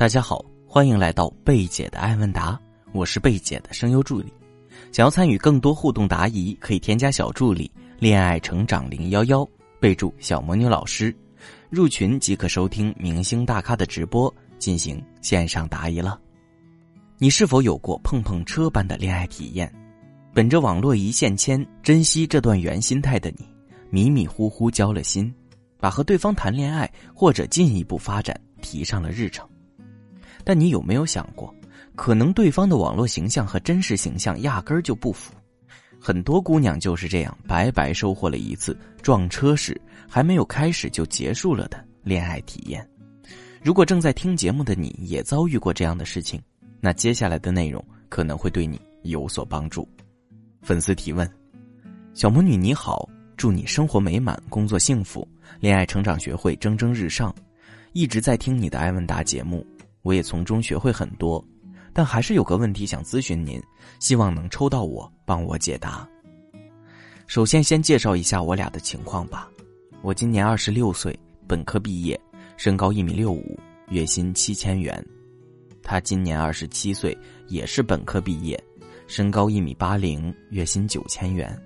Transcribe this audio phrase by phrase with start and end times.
[0.00, 2.58] 大家好，欢迎来到贝姐的爱问答，
[2.94, 4.32] 我是贝姐的声优助理。
[4.92, 9.46] 想要参与更多互动答疑，可以添加小助理“恋爱成长零幺幺”，
[9.78, 11.14] 备注“小魔女老师”，
[11.68, 16.18] 入群即可收听明星大咖的直播，进行线上答疑了。
[17.18, 19.70] 你是否有过碰碰车般的恋爱体验？
[20.32, 23.46] 本着网络一线牵，珍惜这段缘心态的你，
[23.90, 25.30] 迷迷糊糊交了心，
[25.78, 29.46] 把和对方谈恋爱或者进一步发展提上了日程。
[30.44, 31.54] 但你有没有想过，
[31.94, 35.32] 可能对方的网络形象和真实形象压根儿就不符？
[36.00, 42.88] 很多姑娘就是这样白白收获了一次撞车时还没有开始就结束了的恋爱体验。
[43.62, 46.40] 如果正在听节目的你也遭遇过这样的事情，
[46.80, 49.86] 那接下来的内容可能会对你有所帮助。
[50.62, 51.30] 粉丝提问：
[52.14, 55.28] 小魔女你好，祝你生活美满，工作幸福，
[55.60, 57.34] 恋爱成长学会蒸蒸日上。
[57.92, 59.66] 一直在听你的艾问答节目。
[60.02, 61.44] 我也从中学会很多，
[61.92, 63.62] 但还是有个问题想咨询您，
[63.98, 66.08] 希望能抽到我帮我解答。
[67.26, 69.48] 首先，先介绍一下我俩的情况吧。
[70.02, 71.16] 我今年二十六岁，
[71.46, 72.18] 本科毕业，
[72.56, 73.58] 身高一米六五，
[73.88, 75.04] 月薪七千元。
[75.82, 77.16] 他今年二十七岁，
[77.48, 78.58] 也是本科毕业，
[79.06, 81.56] 身高一米八零，月薪九千元。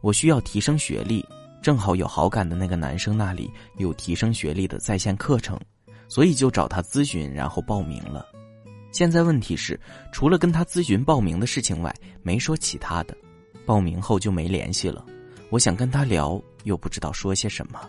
[0.00, 1.24] 我需要提升学历，
[1.62, 5.58] 正好有好感的那个男生那里有提升学历的在线课程。
[6.12, 8.28] 所以就找他咨询，然后报名了。
[8.92, 9.80] 现在问题是，
[10.12, 11.90] 除了跟他咨询报名的事情外，
[12.22, 13.16] 没说其他的。
[13.64, 15.02] 报名后就没联系了。
[15.48, 17.80] 我想跟他聊，又不知道说些什么。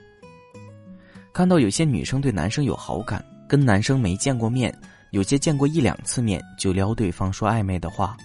[1.34, 4.74] 看到有些女生对男生有好感，跟男生没见过面，
[5.12, 8.16] 有些见过一两次面就撩对方说暧昧的话。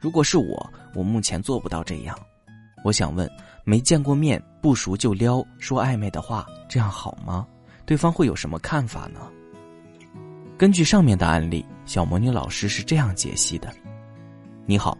[0.00, 2.18] 如果是我，我目前做不到这样。
[2.82, 3.30] 我想问，
[3.62, 7.46] 没见过面不熟就撩说暧昧的话，这样好吗？
[7.84, 9.20] 对方会有什么看法呢？
[10.58, 13.70] 根据上面的案例，小魔女老师是这样解析的：
[14.64, 14.96] 你好，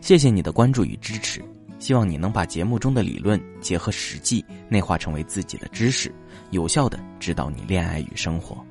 [0.00, 1.42] 谢谢你的关注与支持，
[1.80, 6.14] 希望你能把节目中的理论结合实际，内化成为自己的知识，
[6.50, 8.64] 有效的指导你恋爱与生活。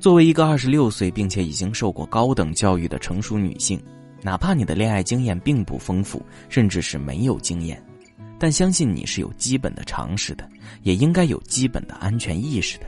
[0.00, 3.80] 作为一个二十六岁并且已经受过高等教育的成熟女性，
[4.22, 7.80] 哪怕你的恋爱经验并不丰富，甚至是没有经验，
[8.36, 10.48] 但相信你是有基本的常识的，
[10.82, 12.86] 也应该有基本的安全意识的。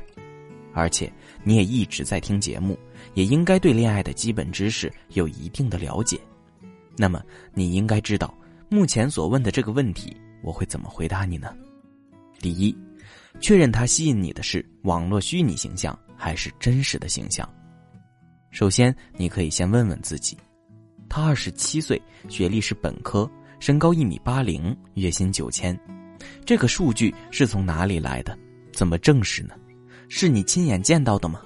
[0.74, 1.12] 而且
[1.44, 2.78] 你也一直在听节目，
[3.14, 6.18] 也应该对恋爱的基本知识有一定的了解。
[6.96, 7.22] 那么
[7.54, 8.32] 你应该知道，
[8.68, 11.54] 目前所问的这个问题，我会怎么回答你呢？
[12.38, 12.76] 第一，
[13.40, 17.48] 确认他吸引你的是网络虚拟形象还是真实的形象。
[18.50, 20.36] 首先，你可以先问问自己：
[21.08, 25.78] 他二十七岁，学历是本科，身高一米八零，月薪九千，
[26.44, 28.36] 这个数据是从哪里来的？
[28.72, 29.54] 怎么证实呢？
[30.14, 31.40] 是你亲眼见到的吗？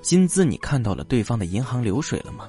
[0.00, 2.48] 薪资你看到了对方的银行流水了吗？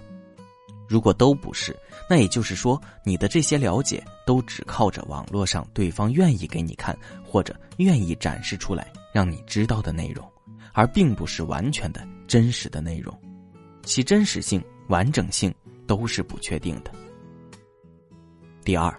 [0.88, 1.78] 如果都不是，
[2.09, 10.26] 那也就是说你的这些了解都只靠着网络上对方愿意给你看或者愿意展示出来让你知道的内容，
[10.72, 13.14] 而并不是完全的真实的内容，
[13.84, 15.53] 其真实性、完整性
[15.86, 16.92] 都是不确定的。
[18.64, 18.98] 第二，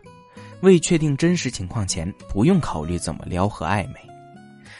[0.60, 4.13] 未确定真实情况前，不用考虑怎么撩和暧昧。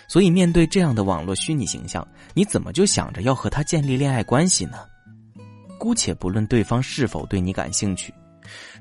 [0.07, 4.79] 所以，面对这样的网络虚拟形象，你怎么就想着要和他建立恋爱关系呢？
[5.79, 8.13] 姑且不论对方是否对你感兴趣，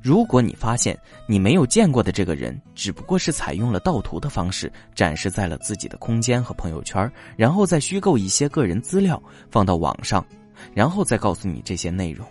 [0.01, 0.97] 如果你发现
[1.27, 10.25] 你没有见过的这个人，只不过是采用了盗图的方式展示在了自己的空间和朋友圈，然后再虚构一些个人资料放到网上，
[10.73, 12.25] 然后再告诉你这些内容，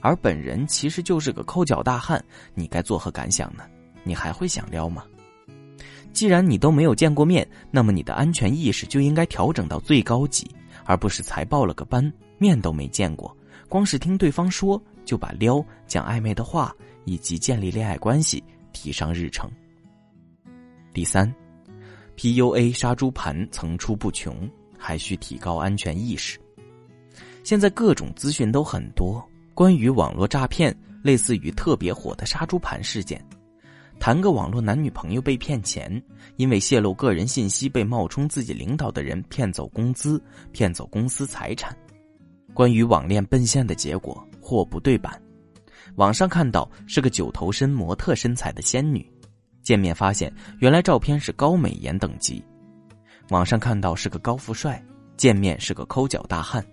[0.00, 2.22] 而本人其实就是个抠脚大汉，
[2.54, 3.64] 你该作何感想呢？
[4.02, 5.04] 你还会想撩吗？
[6.12, 10.50] 既然你都没有见过面，那么你的安全意识就应该调整到最高级，
[10.84, 13.34] 而不是才报了个班，面都没见过，
[13.68, 19.50] 光是听对方说就把撩、讲暧昧的话以及建立恋爱关系提上日程。
[20.92, 21.32] 第三
[22.16, 26.38] ，PUA 杀猪盘层出不穷，还需提高安全意识。
[27.44, 29.24] 现在各种资讯都很多，
[29.54, 33.24] 关于网络诈骗，类似于特别火的杀猪盘事件。
[34.00, 36.02] 谈个网络男女朋友被骗钱，
[36.36, 40.20] 因为泄露个人信息被冒充自己领导的人骗走工资、
[40.52, 41.76] 骗走公司财产。
[42.54, 45.20] 关于网恋奔现的结果，货不对版。
[45.96, 49.06] 网上看到是个九头身模特身材的仙女，
[49.62, 52.42] 见面发现原来照片是高美颜等级。
[53.28, 54.82] 网上看到是个高富帅，
[55.18, 56.64] 见面是个抠脚大汉。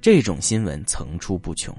[0.00, 1.76] 这种新闻层出不穷。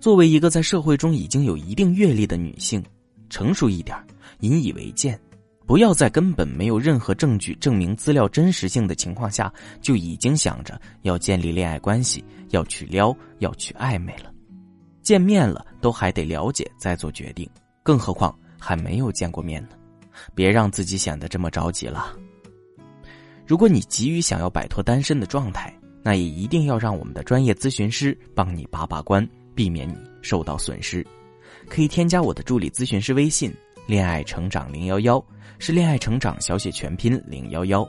[0.00, 2.82] 作为一个在社会中已经有一定阅历的女性。
[3.28, 3.96] 成熟一点，
[4.40, 5.18] 引以为鉴，
[5.66, 14.32] 不要在根本没有任何证据证明资料真实性的情况下，就已经想着要建立恋爱关系，要去撩，要去暧昧了。
[15.02, 17.48] 见面了都还得了解再做决定，
[17.82, 19.70] 更何况还没有见过面呢？
[20.34, 22.16] 别让自己显得这么着急了。
[23.46, 31.06] 如果你急于想要摆脱单身的状态，那也一定要让我们的专业咨询师帮你把把关，避免你受到损失。
[31.68, 33.54] 可以添加我的助理咨询师微信
[33.86, 35.22] “恋爱成长零幺幺”。
[35.58, 37.88] 是恋爱成长小写全拼零幺幺，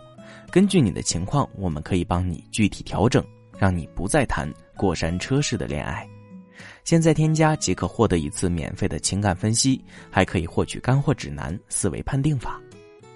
[0.49, 3.21] 根据你的情况，我们可以帮你具体调整，
[3.57, 6.07] 让你不再谈过山车式的恋爱。
[6.85, 12.57] 现在添加即可获得一次免费的情感分析，还可以获取干货指南、思维判定法。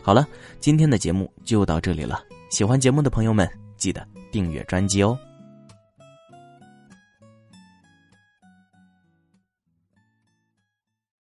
[0.01, 0.27] 好了，
[0.59, 2.21] 今天的节目就到这里了。
[2.49, 5.17] 喜欢节目的朋友们，记得订阅专辑哦。